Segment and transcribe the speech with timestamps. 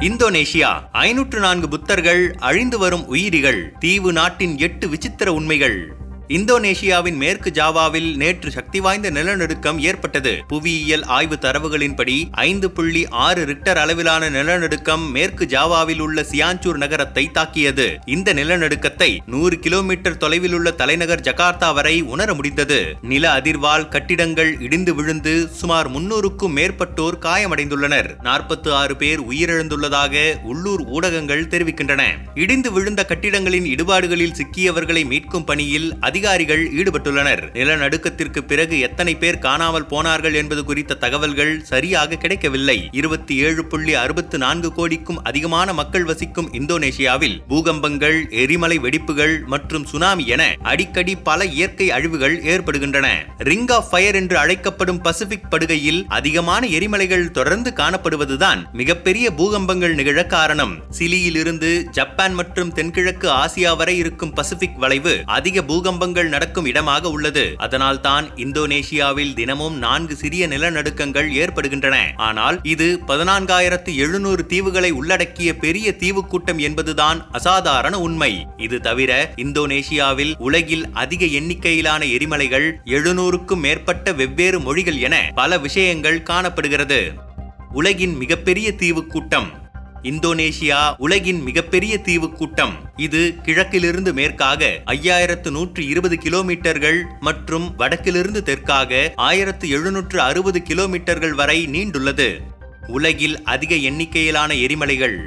[0.00, 5.94] Indonesia ஐநூற்று நான்கு புத்தர்கள் அழிந்து வரும் உயிரிகள் தீவு நாட்டின் எட்டு விசித்திர உண்மைகள்.
[6.36, 10.42] இந்தோனேஷியாவின் மேற்கு ஜாவாவில் நேற்று சக்தி வாய்ந்த நிலநடுக்கம் ஏற்பட்டது.
[10.48, 17.98] புவியியல் ஆய்வு தரவுகளின்படி ஐந்து புள்ளி ஆறு ரிக்டர் அளவிலான நிலநடுக்கம் மேற்கு ஜாவாவில் உள்ள சியாஞ்சூர் நகரத்தை தாக்கியது.
[18.04, 22.94] இந்த நிலநடுக்கத்தை நூறு கிலோமீட்டர் தொலைவில் உள்ள தலைநகர் ஜகார்த்தா வரை உணர முடிந்தது.
[23.02, 28.10] நில அதிர்வால் கட்டிடங்கள் இடிந்து விழுந்து சுமார் முன்னூறுக்கும் மேற்பட்டோர் காயமடைந்துள்ளனர்.
[28.22, 32.02] நாற்பத்தி ஆறு பேர் உயிரிழந்துள்ளதாக உள்ளூர் ஊடகங்கள் தெரிவிக்கின்றன.
[32.34, 37.42] இடிந்து விழுந்த கட்டிடங்களின் இடுபாடுகளில் சிக்கியவர்களை மீட்கும் பணியில் அதிகாரிகள் ஈடுபட்டுள்ளனர்.
[37.52, 42.88] நிலநடுக்கத்திற்கு பிறகு எத்தனை பேர் காணாமல் போனார்கள் என்பது குறித்த தகவல்கள் சரியாக கிடைக்கவில்லை.
[42.92, 50.26] இருபத்தி ஏழு புள்ளி அறுபத்து நான்கு கோடிக்கும் அதிகமான மக்கள் வசிக்கும் இந்தோனேஷியாவில் பூகம்பங்கள் எரிமலை வெடிப்புகள் மற்றும் சுனாமி
[50.26, 53.08] என அடிக்கடி பல இயற்கை அழிவுகள் ஏற்படுகின்றன.
[53.38, 60.76] ரிங் ஆஃப் ஃபயர் என்று அழைக்கப்படும் பசிபிக் படுகையில் அதிகமான எரிமலைகள் தொடர்ந்து காணப்படுவதுதான் மிகப்பெரிய பூகம்பங்கள் நிகழ காரணம்.
[60.98, 67.54] சிலியில் இருந்து ஜப்பான் மற்றும் தென்கிழக்கு ஆசியா வரை இருக்கும் பசிபிக் வளைவு அதிக பூகம்பங்கள் நடக்கும் இடமாக உள்ளது.
[67.56, 72.12] அதனால் தான் இந்தோனேஷியாவில் தினமும் நான்கு சிறிய நிலநடுக்கங்கள் ஏற்படுகின்றன.
[72.16, 78.46] ஆனால் இது பதினான்காயிரத்து எழுநூறு தீவுகளை உள்ளடக்கிய பெரிய தீவு கூட்டம் என்பதுதான் அசாதாரண உண்மை.
[78.56, 87.28] இது தவிர இந்தோனேஷியாவில் உலகில் அதிக எண்ணிக்கையிலான எரிமலைகள் எழுநூறுக்கும் மேற்பட்ட வெவ்வேறு மொழிகள் என பல விஷயங்கள் காணப்படுகிறது.
[87.72, 89.59] உலகின் மிகப்பெரிய தீவு கூட்டம்
[90.02, 99.12] இந்தோனேஷியா உலகின் மிகப்பெரிய தீவு கூட்டம் இது கிழக்கிலிருந்து மேற்காக ஐயாயிரத்து நூற்று இருபது கிலோமீட்டர்கள் மற்றும் வடக்கிலிருந்து தெற்காக
[99.14, 102.40] ஆயிரத்து எழுநூற்று அறுபது கிலோமீட்டர்கள் வரை நீண்டுள்ளது.
[102.86, 105.18] உலகில் அதிக எண்ணிக்கையிலான எரிமலைகள்.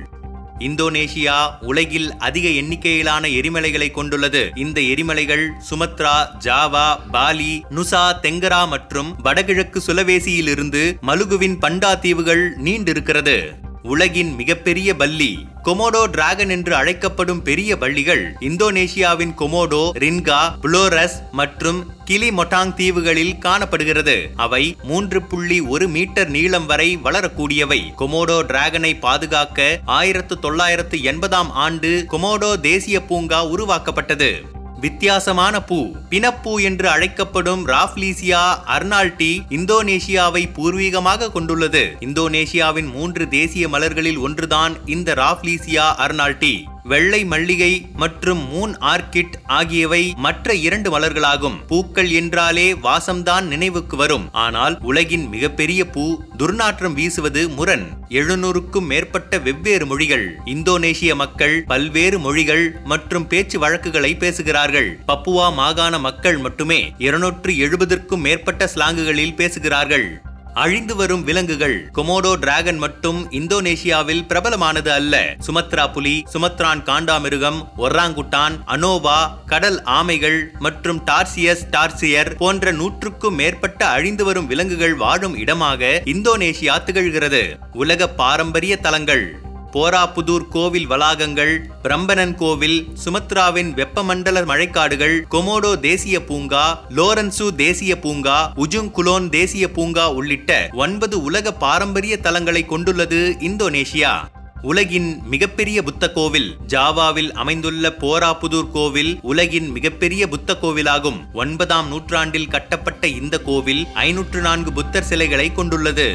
[0.60, 4.52] இந்தோனேஷியா உலகில் அதிக எண்ணிக்கையிலான எரிமலைகளை கொண்டுள்ளது.
[4.56, 13.38] இந்த எரிமலைகள் Sumatra Java Bali Nusa Tenggara மற்றும் வடகிழக்கு சுலவேசியிலிருந்து மலுகுவின் பண்டா தீவுகள் நீண்டிருக்கிறது.
[13.84, 22.30] உலகின் மிகப்பெரிய பல்லி கொமோடோ டிராகன் என்று அழைக்கப்படும் பெரிய பள்ளிகள் இந்தோனேஷியாவின் கொமோடோ ரின்கா புளோரஸ் மற்றும் கிளி
[22.30, 24.30] மொட்டாங் தீவுகளில் காணப்படுகிறது.
[24.36, 27.82] அவை மூன்று புள்ளி ஒரு மீட்டர் நீளம் வரை வளரக்கூடியவை.
[27.98, 34.61] கொமோடோ டிராகனை பாதுகாக்க ஆயிரத்து தொள்ளாயிரத்து எண்பதாம் ஆண்டு கொமோடோ தேசிய பூங்கா உருவாக்கப்பட்டது.
[34.83, 35.77] வித்தியாசமான பூ.
[36.10, 41.83] பினப்பூ என்று அழைக்கப்படும் ராஃப்லீசியா அர்னால்டி இந்தோனேஷியாவை பூர்வீகமாக கொண்டுள்ளது.
[41.99, 46.55] இந்தோனேஷியாவின் மூன்று தேசிய மலர்களில் ஒன்றுதான் இந்த ராஃப்லீசியா அர்னால்டி.
[46.83, 51.67] வெள்ளை மல்லிகை மற்றும் மூன் ஆர்கிட் ஆகியவை மற்ற இரண்டு மலர்களாகும்.
[51.67, 54.30] பூக்கள் என்றாலே வாசம்தான் நினைவுக்கு வரும்.
[54.32, 57.86] ஆனால் உலகின் மிகப்பெரிய பூ துர்நாற்றம் வீசுவது முரண்.
[58.10, 60.36] எழுநூறுக்கும் மேற்பட்ட வெவ்வேறு மொழிகள்.
[60.45, 65.00] இந்தோனேஷிய மக்கள் பல்வேறு மொழிகள் மற்றும் பேச்சு வழக்குகளை பேசுகிறார்கள்.
[65.08, 70.21] பப்புவா மாகாண மக்கள் மட்டுமே இருநூற்று எழுபதற்கும் மேற்பட்ட ஸ்லாங்குகளில் பேசுகிறார்கள்.
[70.53, 71.89] அழிந்து வரும் விலங்குகள்.
[71.93, 75.36] கொமோடோ டிராகன் மட்டும் இந்தோனேஷியாவில் பிரபலமானது அல்ல.
[75.47, 84.25] சுமத்ரா புலி சுமத்ரான் காண்டாமிருகம் ஒர்ராங்குட்டான் அனோவா கடல் ஆமைகள் மற்றும் டார்சியஸ் டார்சியர் போன்ற நூற்றுக்கும் மேற்பட்ட அழிந்து
[84.25, 87.55] வரும் விலங்குகள் வாழும் இடமாக இந்தோனேஷியா திகழ்கிறது.
[87.73, 89.42] உலக பாரம்பரிய தலங்கள்.
[89.76, 91.54] போராப்புதூர் கோவில் வளாகங்கள்
[91.84, 100.12] பிரம்பனன் கோவில் சுமத்ராவின் வெப்பமண்டல மழைக்காடுகள் கொமோடோ தேசிய பூங்கா லோரன்சு தேசிய பூங்கா உஜுங் குலோன் தேசிய பூங்கா
[100.12, 104.14] உள்ளிட்ட ஒன்பது உலக பாரம்பரிய தலங்களை கொண்டுள்ளது இந்தோனேஷியா.
[104.62, 111.20] உலகின் மிகப்பெரிய புத்த கோவில் ஜாவாவில் அமைந்துள்ள போராபுதூர் கோவில் உலகின் மிகப்பெரிய புத்த கோவிலாகும்.
[111.33, 116.08] ஒன்பதாம் நூற்றாண்டில் கட்டப்பட்ட இந்த கோவில் ஐநூற்று நான்கு புத்தர் சிலைகளை கொண்டுள்ளது.